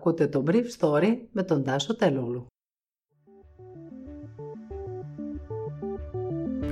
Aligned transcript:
Ακούτε 0.00 0.26
το 0.26 0.44
Brief 0.46 0.64
Story 0.78 1.16
με 1.32 1.42
τον 1.42 1.64
Τάσο 1.64 1.96
Τελούλου. 1.96 2.46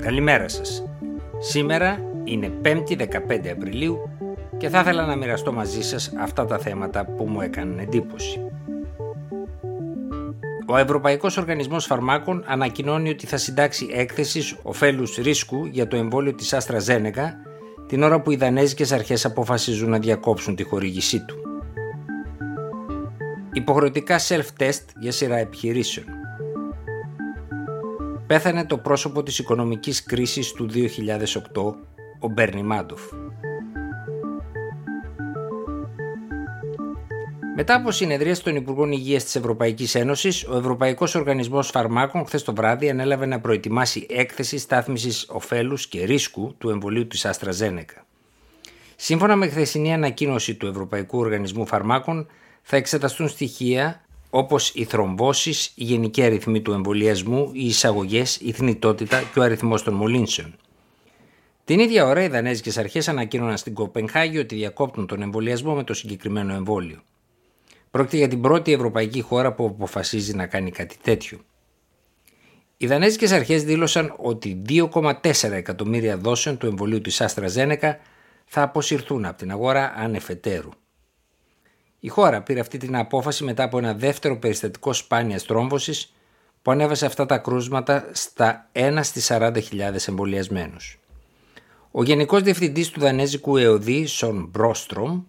Καλημέρα 0.01 0.49
σας. 0.49 0.85
Σήμερα 1.39 2.13
είναι 2.25 2.53
5η 2.65 2.97
15 2.97 3.49
Απριλίου 3.53 3.99
και 4.57 4.69
θα 4.69 4.81
ήθελα 4.81 5.07
να 5.07 5.17
μοιραστώ 5.17 5.53
μαζί 5.53 5.83
σας 5.83 6.13
αυτά 6.19 6.45
τα 6.45 6.59
θέματα 6.59 7.05
που 7.05 7.25
μου 7.25 7.41
έκαναν 7.41 7.79
εντύπωση. 7.79 8.51
Ο 10.67 10.77
Ευρωπαϊκός 10.77 11.37
Οργανισμός 11.37 11.87
Φαρμάκων 11.87 12.45
ανακοινώνει 12.47 13.11
ότι 13.11 13.27
θα 13.27 13.37
συντάξει 13.37 13.89
έκθεσης 13.93 14.57
ωφέλους 14.63 15.17
ρίσκου 15.17 15.65
για 15.65 15.87
το 15.87 15.97
εμβόλιο 15.97 16.35
της 16.35 16.53
Άστρα 16.53 16.79
Ζένεκα 16.79 17.37
την 17.87 18.03
ώρα 18.03 18.21
που 18.21 18.31
οι 18.31 18.37
Δανέζικες 18.37 18.93
αρχές 18.93 19.25
αποφασίζουν 19.25 19.91
να 19.91 19.99
διακόψουν 19.99 20.55
τη 20.55 20.63
χορήγησή 20.63 21.25
του. 21.25 21.48
Υποχρεωτικά 23.59 24.21
self-test 24.29 24.85
για 24.99 25.13
σειρά 25.13 25.37
επιχειρήσεων. 25.37 26.07
Πέθανε 28.27 28.67
το 28.67 28.79
πρόσωπο 28.79 29.23
της 29.23 29.39
οικονομικής 29.39 30.03
κρίσης 30.03 30.53
του 30.53 30.69
2008, 30.71 31.75
ο 32.21 32.29
Μπέρνι 32.29 32.63
Μάντοφ. 32.63 33.01
Μετά 37.57 37.75
από 37.75 37.91
συνεδρίαση 37.91 38.43
των 38.43 38.57
Υπουργών 38.57 38.93
Υγείας 38.93 39.25
της 39.25 39.37
Ευρωπαϊκής 39.37 39.95
Ένωσης, 39.95 40.45
ο 40.49 40.57
Ευρωπαϊκός 40.57 41.15
Οργανισμός 41.15 41.71
Φαρμάκων 41.71 42.27
χθες 42.27 42.43
το 42.43 42.55
βράδυ 42.55 42.91
ανέλαβε 42.91 43.27
να 43.27 43.41
προετοιμάσει 43.41 44.07
έκθεση 44.11 44.59
στάθμισης 44.59 45.27
ωφέλους 45.29 45.87
και 45.87 46.05
ρίσκου 46.05 46.55
του 46.59 46.71
εμβολίου 46.71 47.07
της 47.07 47.27
AstraZeneca. 47.27 48.03
Σύμφωνα 48.97 49.37
με 49.37 49.49
χθεσινή 49.49 49.93
ανακοίνωση 49.93 50.55
του 50.55 50.67
Ευρωπαϊκού 50.67 51.19
Οργανισμού 51.19 51.67
Φαρμάκων, 51.67 52.27
θα 52.71 52.77
εξεταστούν 52.77 53.29
στοιχεία 53.29 54.05
όπως 54.31 54.73
οι 54.75 54.85
θρομβώσεις, 54.85 55.73
η 55.75 55.85
γενική 55.85 56.23
αριθμή 56.23 56.61
του 56.61 56.73
εμβολιασμού, 56.73 57.51
οι 57.53 57.67
εισαγωγές, 57.67 58.37
η 58.41 58.53
θνητότητα 58.53 59.23
και 59.33 59.39
ο 59.39 59.43
αριθμός 59.43 59.83
των 59.83 59.95
μολύνσεων. 59.95 60.55
Την 61.65 61.79
ίδια 61.79 62.07
ώρα, 62.07 62.23
οι 62.23 62.29
Δανέζικες 62.29 62.79
Αρχές 62.79 63.09
ανακοίνωναν 63.09 63.57
στην 63.57 63.75
Κοπενχάγη 63.75 64.39
ότι 64.39 64.55
διακόπτουν 64.55 65.07
τον 65.07 65.23
εμβολιασμό 65.23 65.75
με 65.75 65.85
το 65.85 65.95
συγκεκριμένο 65.95 66.55
εμβόλιο. 66.55 67.03
Πρόκειται 67.91 68.17
για 68.17 68.29
την 68.29 68.41
πρώτη 68.41 68.73
ευρωπαϊκή 68.73 69.21
χώρα 69.21 69.53
που 69.53 69.65
αποφασίζει 69.65 70.35
να 70.35 70.47
κάνει 70.47 70.71
κάτι 70.71 70.97
τέτοιο. 71.03 71.39
Οι 72.77 72.87
Δανέζικες 72.87 73.33
Αρχές 73.33 73.65
δήλωσαν 73.65 74.15
ότι 74.17 74.63
2,4 74.69 75.51
εκατομμύρια 75.51 76.17
δόσεων 76.17 76.59
του 76.59 76.67
εμβολίου 76.67 77.01
της 77.01 77.21
Άστρα 77.21 77.49
Ζένεκα 77.49 77.99
θα 78.45 78.63
αποσυρθούν 78.63 79.25
από 79.25 79.39
την 79.39 79.51
αγορά 79.51 79.95
ανεφετέρου. 79.97 80.71
Η 82.01 82.09
χώρα 82.09 82.43
πήρε 82.43 82.61
αυτή 82.61 82.79
την 82.79 82.97
απόφαση 82.97 83.45
μετά 83.45 83.63
από 83.63 83.79
ένα 83.79 83.95
δεύτερο 83.95 84.39
περιστατικό 84.39 84.93
σπάνιας 84.93 85.45
τρόμβωσης 85.45 86.13
που 86.63 86.71
ανέβασε 86.71 87.07
αυτά 87.07 87.27
τα 87.27 87.39
κρούσματα 87.39 88.11
στα 88.13 88.69
1 88.73 88.99
στις 89.03 89.31
40.000 89.33 90.09
εμβολιασμένους. 90.09 90.99
Ο 91.91 92.03
Γενικός 92.03 92.43
Διευθυντής 92.43 92.91
του 92.91 93.01
Δανέζικου 93.01 93.57
ΕΟΔΗ, 93.57 94.07
Σον 94.07 94.49
Μπρόστρομ, 94.51 95.23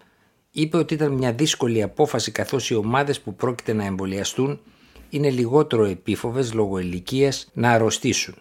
είπε 0.51 0.77
ότι 0.77 0.93
ήταν 0.93 1.11
μια 1.11 1.33
δύσκολη 1.33 1.81
απόφαση 1.81 2.31
καθώς 2.31 2.69
οι 2.69 2.75
ομάδες 2.75 3.19
που 3.21 3.35
πρόκειται 3.35 3.73
να 3.73 3.85
εμβολιαστούν 3.85 4.59
είναι 5.09 5.29
λιγότερο 5.29 5.85
επίφοβες 5.85 6.53
λόγω 6.53 6.79
ηλικίας 6.79 7.49
να 7.53 7.71
αρρωστήσουν. 7.71 8.35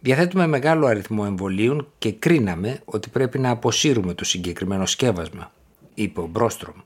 Διαθέτουμε 0.00 0.46
μεγάλο 0.46 0.86
αριθμό 0.86 1.22
εμβολίων 1.26 1.92
και 1.98 2.12
κρίναμε 2.12 2.80
ότι 2.84 3.08
πρέπει 3.08 3.38
να 3.38 3.50
αποσύρουμε 3.50 4.14
το 4.14 4.24
συγκεκριμένο 4.24 4.86
σκεύασμα, 4.86 5.52
είπε 5.94 6.20
ο 6.20 6.26
Μπρόστρομ. 6.26 6.76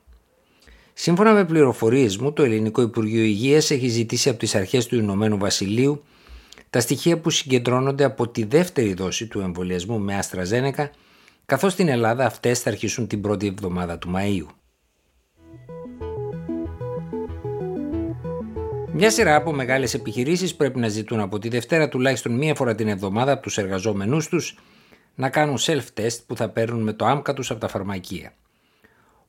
Σύμφωνα 0.99 1.33
με 1.33 1.45
πληροφορίες 1.45 2.17
μου, 2.17 2.33
το 2.33 2.43
Ελληνικό 2.43 2.81
Υπουργείο 2.81 3.23
Υγείας 3.23 3.71
έχει 3.71 3.87
ζητήσει 3.87 4.29
από 4.29 4.39
τις 4.39 4.55
αρχές 4.55 4.85
του 4.85 4.95
Ηνωμένου 4.95 5.37
Βασιλείου 5.37 6.03
τα 6.69 6.79
στοιχεία 6.79 7.19
που 7.19 7.29
συγκεντρώνονται 7.29 8.03
από 8.03 8.27
τη 8.27 8.43
δεύτερη 8.43 8.93
δόση 8.93 9.27
του 9.27 9.39
εμβολιασμού 9.39 9.99
με 9.99 10.15
Άστρα 10.15 10.43
Ζένεκα 10.43 10.91
καθώς 11.45 11.71
στην 11.71 11.87
Ελλάδα 11.87 12.25
αυτές 12.25 12.59
θα 12.59 12.69
αρχίσουν 12.69 13.07
την 13.07 13.21
πρώτη 13.21 13.47
εβδομάδα 13.47 13.97
του 13.97 14.11
Μαΐου. 14.15 14.47
Μια 18.93 19.11
σειρά 19.11 19.35
από 19.35 19.53
μεγάλες 19.53 19.93
επιχειρήσεις 19.93 20.55
πρέπει 20.55 20.79
να 20.79 20.87
ζητούν 20.87 21.19
από 21.19 21.39
τη 21.39 21.49
Δευτέρα 21.49 21.89
τουλάχιστον 21.89 22.31
μία 22.31 22.55
φορά 22.55 22.75
την 22.75 22.87
εβδομάδα 22.87 23.31
από 23.31 23.41
τους 23.41 23.57
εργαζόμενούς 23.57 24.27
τους 24.27 24.57
να 25.15 25.29
κάνουν 25.29 25.57
self-test 25.59 26.17
που 26.27 26.35
θα 26.35 26.49
παίρνουν 26.49 26.83
με 26.83 26.93
το 26.93 27.05
άμκα 27.05 27.33
τους 27.33 27.51
από 27.51 27.59
τα 27.59 27.67
φαρμακεία. 27.67 28.33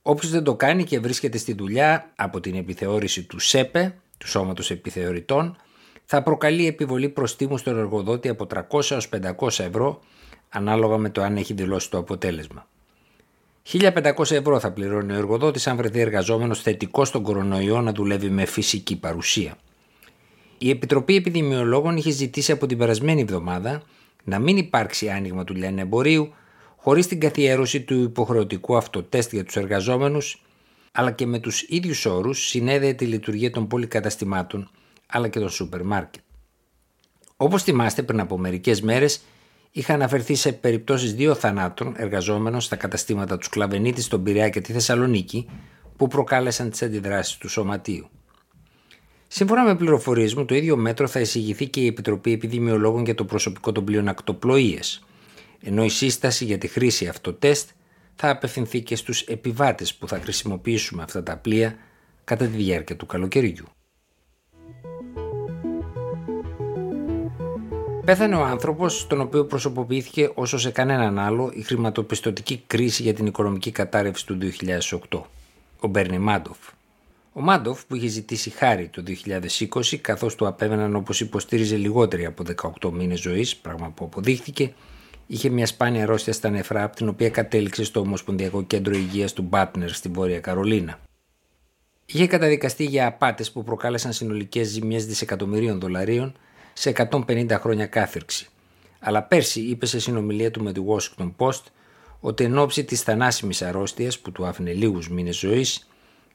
Όποιος 0.02 0.30
δεν 0.30 0.42
το 0.42 0.54
κάνει 0.54 0.84
και 0.84 1.00
βρίσκεται 1.00 1.38
στη 1.38 1.52
δουλειά 1.52 2.12
από 2.16 2.40
την 2.40 2.54
επιθεώρηση 2.54 3.22
του 3.22 3.38
ΣΕΠΕ, 3.38 3.94
του 4.18 4.28
Σώματος 4.28 4.70
Επιθεωρητών, 4.70 5.56
θα 6.04 6.22
προκαλεί 6.22 6.66
επιβολή 6.66 7.08
προστίμου 7.08 7.58
στον 7.58 7.78
εργοδότη 7.78 8.28
από 8.28 8.46
300 8.70 8.90
έως 8.90 9.08
500 9.38 9.48
ευρώ 9.64 10.00
ανάλογα 10.48 10.96
με 10.96 11.10
το 11.10 11.22
αν 11.22 11.36
έχει 11.36 11.52
δηλώσει 11.52 11.90
το 11.90 11.98
αποτέλεσμα. 11.98 12.66
1.500 13.72 14.30
ευρώ 14.30 14.60
θα 14.60 14.72
πληρώνει 14.72 15.12
ο 15.12 15.16
εργοδότης 15.16 15.66
αν 15.66 15.76
βρεθεί 15.76 16.00
εργαζόμενος 16.00 16.62
θετικός 16.62 17.08
στον 17.08 17.22
κορονοϊό 17.22 17.80
να 17.80 17.92
δουλεύει 17.92 18.28
με 18.30 18.44
φυσική 18.44 18.96
παρουσία. 18.96 19.56
Η 20.58 20.70
Επιτροπή 20.70 21.16
Επιδημιολόγων 21.16 21.96
είχε 21.96 22.10
ζητήσει 22.10 22.52
από 22.52 22.66
την 22.66 22.78
περασμένη 22.78 23.20
εβδομάδα 23.20 23.82
να 24.24 24.38
μην 24.38 24.56
υπάρξει 24.56 25.08
άνοιγμα 25.08 25.44
του 25.44 25.54
λιανεμπορίου 25.54 26.34
χωρίς 26.80 27.06
την 27.06 27.20
καθιέρωση 27.20 27.80
του 27.80 28.02
υποχρεωτικού 28.02 28.76
αυτοτέστ 28.76 29.32
για 29.32 29.44
τους 29.44 29.56
εργαζόμενους, 29.56 30.42
αλλά 30.92 31.10
και 31.10 31.26
με 31.26 31.38
τους 31.38 31.62
ίδιους 31.62 32.06
όρους 32.06 32.46
συνέδεε 32.46 32.92
τη 32.92 33.04
λειτουργία 33.04 33.50
των 33.50 33.66
πολυκαταστημάτων 33.66 34.70
αλλά 35.06 35.28
και 35.28 35.38
των 35.38 35.48
σούπερ 35.48 35.82
μάρκετ. 35.82 36.22
Όπως 37.36 37.62
θυμάστε, 37.62 38.02
πριν 38.02 38.20
από 38.20 38.38
μερικές 38.38 38.82
μέρες 38.82 39.20
είχα 39.70 39.94
αναφερθεί 39.94 40.34
σε 40.34 40.52
περιπτώσεις 40.52 41.14
δύο 41.14 41.34
θανάτων 41.34 41.94
εργαζόμενων 41.96 42.60
στα 42.60 42.76
καταστήματα 42.76 43.38
του 43.38 43.44
Σκλαβενίτη 43.44 44.02
στον 44.02 44.22
Πειραιά 44.22 44.48
και 44.48 44.60
τη 44.60 44.72
Θεσσαλονίκη 44.72 45.48
που 45.96 46.08
προκάλεσαν 46.08 46.70
τις 46.70 46.82
αντιδράσεις 46.82 47.36
του 47.36 47.48
Σωματείου. 47.48 48.08
Σύμφωνα 49.28 49.64
με 49.64 49.76
πληροφορίες 49.76 50.34
μου, 50.34 50.44
το 50.44 50.54
ίδιο 50.54 50.76
μέτρο 50.76 51.06
θα 51.06 51.20
εισηγηθεί 51.20 51.68
και 51.68 51.80
η 51.80 51.86
Επιτροπή 51.86 52.32
Επιδημιολόγων 52.32 53.04
για 53.04 53.14
το 53.14 53.24
προσωπικό 53.24 53.72
των 53.72 53.84
πλοίων 53.84 54.08
ακτοπλοείε, 54.08 54.78
ενώ 55.62 55.84
η 55.84 55.88
σύσταση 55.88 56.44
για 56.44 56.58
τη 56.58 56.68
χρήση 56.68 57.06
αυτοτέστ 57.06 57.68
θα 58.14 58.30
απευθυνθεί 58.30 58.80
και 58.82 58.96
στους 58.96 59.20
επιβάτες 59.22 59.94
που 59.94 60.08
θα 60.08 60.20
χρησιμοποιήσουμε 60.20 61.02
αυτά 61.02 61.22
τα 61.22 61.36
πλοία 61.36 61.76
κατά 62.24 62.46
τη 62.46 62.56
διάρκεια 62.56 62.96
του 62.96 63.06
καλοκαιριού. 63.06 63.66
Πέθανε 68.08 68.36
ο 68.36 68.44
άνθρωπος, 68.44 69.06
τον 69.06 69.20
οποίο 69.20 69.44
προσωποποιήθηκε 69.44 70.30
όσο 70.34 70.58
σε 70.58 70.70
κανέναν 70.70 71.18
άλλο 71.18 71.50
η 71.54 71.62
χρηματοπιστωτική 71.62 72.62
κρίση 72.66 73.02
για 73.02 73.14
την 73.14 73.26
οικονομική 73.26 73.70
κατάρρευση 73.70 74.26
του 74.26 74.38
2008, 75.10 75.20
ο 75.80 75.88
Μπέρνι 75.88 76.18
Μάντοφ. 76.18 76.58
Ο 77.32 77.40
Μάντοφ, 77.40 77.84
που 77.84 77.94
είχε 77.94 78.06
ζητήσει 78.06 78.50
χάρη 78.50 78.88
το 78.88 79.02
2020, 79.68 79.96
καθώς 79.96 80.34
του 80.34 80.46
απέβαιναν 80.46 80.96
όπως 80.96 81.20
υποστήριζε 81.20 81.76
λιγότεροι 81.76 82.24
από 82.24 82.44
18 82.80 82.90
μήνες 82.92 83.20
ζωής, 83.20 83.56
πράγμα 83.56 83.90
που 83.90 84.04
αποδείχθηκε, 84.04 84.72
είχε 85.30 85.48
μια 85.48 85.66
σπάνια 85.66 86.02
αρρώστια 86.02 86.32
στα 86.32 86.50
νεφρά, 86.50 86.82
από 86.82 86.96
την 86.96 87.08
οποία 87.08 87.30
κατέληξε 87.30 87.84
στο 87.84 88.00
Ομοσπονδιακό 88.00 88.62
Κέντρο 88.62 88.94
Υγείας 88.94 89.32
του 89.32 89.42
Μπάτνερ 89.42 89.90
στην 89.90 90.12
Βόρεια 90.12 90.40
Καρολίνα. 90.40 91.00
Είχε 92.06 92.26
καταδικαστεί 92.26 92.84
για 92.84 93.06
απάτες 93.06 93.52
που 93.52 93.64
προκάλεσαν 93.64 94.12
συνολικές 94.12 94.68
ζημιές 94.68 95.06
δισεκατομμυρίων 95.06 95.80
δολαρίων 95.80 96.34
σε 96.72 96.92
150 97.10 97.50
χρόνια 97.50 97.86
κάθερξη. 97.86 98.48
Αλλά 98.98 99.22
πέρσι 99.22 99.60
είπε 99.60 99.86
σε 99.86 100.00
συνομιλία 100.00 100.50
του 100.50 100.62
με 100.62 100.72
τη 100.72 100.80
Washington 100.86 101.32
Post 101.36 101.62
ότι 102.20 102.44
εν 102.44 102.58
ώψη 102.58 102.84
της 102.84 103.02
θανάσιμης 103.02 103.62
αρρώστιας 103.62 104.18
που 104.18 104.32
του 104.32 104.46
άφηνε 104.46 104.72
λίγους 104.72 105.08
μήνες 105.08 105.38
ζωής 105.38 105.88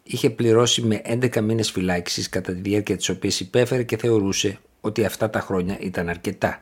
είχε 0.03 0.29
πληρώσει 0.29 0.81
με 0.81 1.01
11 1.05 1.41
μήνες 1.41 1.71
φυλάκισης 1.71 2.29
κατά 2.29 2.53
τη 2.53 2.61
διάρκεια 2.61 2.97
της 2.97 3.09
οποίας 3.09 3.39
υπέφερε 3.39 3.83
και 3.83 3.97
θεωρούσε 3.97 4.59
ότι 4.81 5.05
αυτά 5.05 5.29
τα 5.29 5.39
χρόνια 5.39 5.77
ήταν 5.79 6.09
αρκετά. 6.09 6.61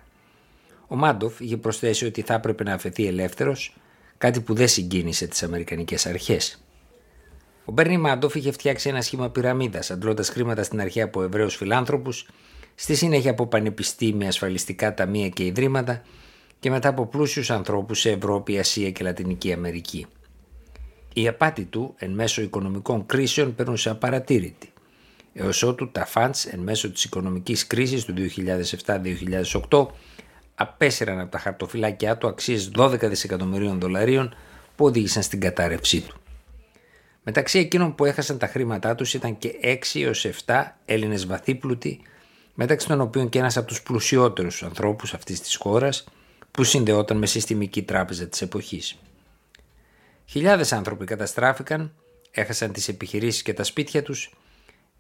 Ο 0.92 0.96
Μάντοφ 0.96 1.40
είχε 1.40 1.58
προσθέσει 1.58 2.06
ότι 2.06 2.22
θα 2.22 2.34
έπρεπε 2.34 2.64
να 2.64 2.74
αφαιθεί 2.74 3.08
ελεύθερος, 3.08 3.76
κάτι 4.18 4.42
που 4.42 4.54
δεν 4.54 4.68
συγκίνησε 4.68 5.28
τις 5.28 5.44
Αμερικανικές 5.44 6.06
αρχές. 6.06 6.64
Ο 7.66 7.72
Μπέρνι 7.72 7.98
Μάντοφ 7.98 8.36
είχε 8.36 8.52
φτιάξει 8.52 8.90
ένα 8.90 9.02
σχήμα 9.02 9.30
πυραμίδας, 9.30 9.92
αντλώντας 9.92 10.30
χρήματα 10.30 10.64
στην 10.64 10.82
αρχή 10.82 11.02
από 11.02 11.24
Εβραίους 11.24 11.56
φιλάνθρωπους 11.56 12.28
στη 12.76 12.96
συνέχεια 12.96 13.32
από 13.32 13.48
πανεπιστήμια, 13.48 14.28
ασφαλιστικά 14.28 14.94
ταμεία 14.94 15.30
και 15.30 15.46
ιδρύματα 15.46 16.02
και 16.60 16.70
μετά 16.70 16.90
από 16.90 17.06
πλούσιους 17.06 17.50
ανθρώπους 17.50 18.00
σε 18.00 18.10
Ευρώπη, 18.10 18.60
Ασία 18.60 18.92
και 18.92 19.04
Λατινική 19.04 19.54
Αμερική. 19.54 20.06
Η 21.14 21.28
απάτη 21.28 21.64
του 21.64 21.94
εν 21.98 22.12
μέσω 22.12 22.42
οικονομικών 22.42 23.06
κρίσεων 23.06 23.56
περνούσε 23.56 23.90
απαρατήρητη, 23.90 24.74
έως 25.34 25.64
ότου 25.64 25.92
τα 25.92 26.06
φαντς 26.06 26.46
εν 26.46 26.60
μέσω 26.60 26.92
της 26.92 27.04
οικονομικής 27.04 27.68
κρίσης 27.68 28.06
του 28.06 28.14
2007-2008 29.70 29.88
απέσυραν 30.62 31.20
από 31.20 31.32
τα 31.32 31.40
χαρτοφυλάκια 31.40 32.18
του 32.18 32.28
αξίες 32.28 32.72
12 32.78 33.00
δισεκατομμυρίων 33.00 33.80
δολαρίων 33.80 34.36
που 34.76 34.86
οδήγησαν 34.86 35.24
στην 35.24 35.40
κατάρρευσή 35.40 36.02
του. 36.02 36.16
Μεταξύ 37.24 37.60
εκείνων 37.60 37.96
που 37.96 38.06
έχασαν 38.06 38.38
τα 38.38 38.48
χρήματά 38.48 38.96
τους 38.96 39.14
ήταν 39.14 39.38
και 39.38 39.56
6 39.94 40.02
έως 40.02 40.26
7 40.46 40.64
Έλληνες 40.86 41.26
βαθύπλουτοι, 41.26 42.02
μεταξύ 42.54 42.88
των 42.88 43.02
οποίων 43.02 43.30
και 43.30 43.40
ένας 43.40 43.58
από 43.58 43.68
τους 43.68 43.82
πλουσιότερους 43.82 44.64
ανθρώπους 44.64 45.14
αυτής 45.14 45.42
της 45.42 45.56
χώρας, 45.56 46.04
που 46.52 46.64
συνδεόταν 46.64 47.18
με 47.18 47.26
συστημική 47.26 47.84
τράπεζα 47.84 48.28
της 48.28 48.42
εποχής. 48.42 48.98
Χιλιάδες 50.26 50.74
άνθρωποι 50.74 51.06
καταστράφηκαν, 51.06 51.94
έχασαν 52.32 52.72
τις 52.72 52.88
επιχειρήσεις 52.88 53.42
και 53.42 53.54
τα 53.54 53.64
σπίτια 53.64 54.04
τους, 54.04 54.32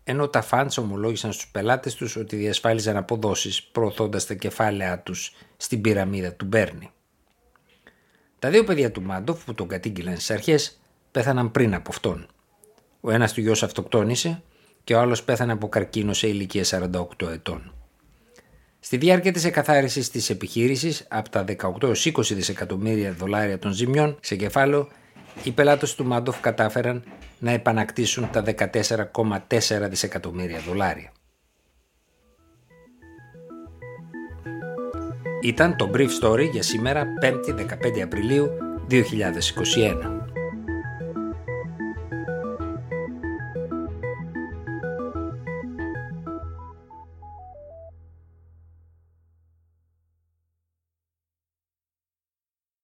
ενώ 0.03 0.27
τα 0.27 0.42
φαντς 0.42 0.77
ομολόγησαν 0.77 1.31
στους 1.31 1.48
πελάτες 1.48 1.95
τους 1.95 2.15
ότι 2.15 2.36
διασφάλιζαν 2.36 2.98
αποδόσεις 2.98 3.63
προωθώντας 3.63 4.25
τα 4.25 4.33
κεφάλαια 4.33 5.00
τους 5.00 5.36
στην 5.57 5.81
πυραμίδα 5.81 6.33
του 6.33 6.45
Μπέρνι. 6.45 6.92
Τα 8.39 8.50
δύο 8.50 8.63
παιδιά 8.63 8.92
του 8.92 9.01
Μάντοφ 9.01 9.44
που 9.44 9.53
τον 9.53 9.68
κατήγγειλαν 9.68 10.15
στις 10.15 10.31
αρχές 10.31 10.80
πέθαναν 11.12 11.51
πριν 11.51 11.74
από 11.74 11.89
αυτόν. 11.89 12.27
Ο 13.01 13.12
ένας 13.12 13.33
του 13.33 13.42
γιος 13.42 13.63
αυτοκτόνησε 13.63 14.44
και 14.83 14.94
ο 14.94 15.00
άλλος 15.00 15.24
πέθανε 15.24 15.51
από 15.51 15.69
καρκίνο 15.69 16.13
σε 16.13 16.27
ηλικία 16.27 16.63
48 16.63 17.27
ετών. 17.31 17.74
Στη 18.80 18.97
διάρκεια 18.97 19.31
της 19.31 19.45
εκαθάρισης 19.45 20.09
της 20.09 20.30
επιχείρησης 20.30 21.06
από 21.09 21.30
τα 21.30 21.44
18 21.44 21.94
20 21.94 22.33
δισεκατομμύρια 22.33 23.13
δολάρια 23.13 23.59
των 23.59 23.71
ζημιών 23.71 24.18
σε 24.21 24.36
κεφάλαιο, 24.36 24.88
οι 25.44 25.51
πελάτες 25.51 25.95
του 25.95 26.06
Μάντοφ 26.06 26.39
κατάφεραν 26.39 27.04
να 27.42 27.52
επανακτήσουν 27.52 28.30
τα 28.32 28.44
14,4 28.46 29.88
δισεκατομμύρια 29.90 30.60
δολάρια. 30.60 31.12
Ήταν 35.42 35.76
το 35.78 35.90
Brief 35.94 36.10
Story 36.22 36.50
για 36.52 36.64
σήμερα 36.64 37.06
5η 37.22 37.56
15 37.98 38.00
Απριλίου 38.04 38.50
2021. 38.90 40.20